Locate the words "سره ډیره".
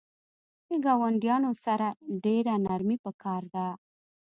1.65-2.53